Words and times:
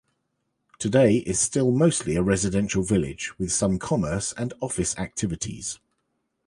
Today, 0.79 1.17
it 1.17 1.27
is 1.27 1.39
still 1.39 1.69
mostly 1.71 2.15
a 2.15 2.23
residential 2.23 2.81
village, 2.81 3.37
with 3.37 3.51
some 3.51 3.77
commerce 3.77 4.33
and 4.35 4.51
office 4.59 4.97
activities. 4.97 5.77